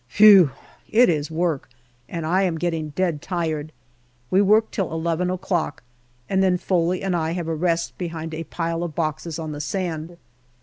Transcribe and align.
Phew! 0.07 0.49
it 0.89 1.09
is 1.09 1.29
work, 1.29 1.69
and 2.09 2.25
I 2.25 2.41
am 2.41 2.57
getting 2.57 2.89
dead 2.95 3.21
tired. 3.21 3.71
We 4.31 4.41
work 4.41 4.71
till 4.71 4.91
eleven 4.91 5.29
o'clock 5.29 5.83
and 6.27 6.41
then 6.41 6.57
Foley 6.57 7.03
and 7.03 7.15
I 7.15 7.33
have 7.33 7.47
a 7.47 7.53
rest 7.53 7.95
behind 7.99 8.33
a 8.33 8.45
pile 8.45 8.81
of 8.81 8.95
boxes 8.95 9.37
on 9.37 9.51
the 9.51 9.61
sand. 9.61 10.17